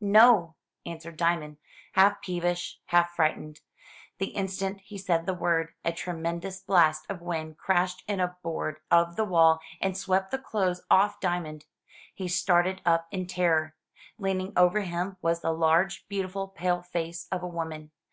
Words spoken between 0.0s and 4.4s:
''NoT* answered Diamond, half peevish, half frightened. The